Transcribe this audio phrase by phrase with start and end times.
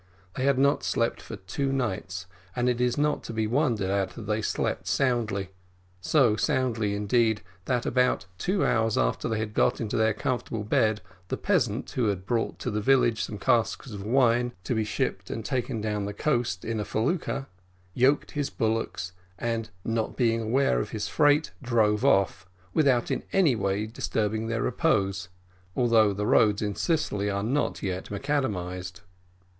[0.33, 2.25] As they had not slept for two nights,
[2.57, 5.51] it is not to be wondered at that they slept soundly
[5.99, 11.01] so soundly, indeed, that about two hours after they had got into their comfortable bed,
[11.27, 15.29] the peasant, who had brought to the village some casks of wine to be shipped
[15.29, 17.45] and taken down the coast in a felucca,
[17.93, 23.55] yoked his bullocks, and not being aware of his freight, drove off without, in any
[23.55, 25.29] way, disturbing their repose,
[25.75, 29.01] although the roads in Sicily are not yet macadamised.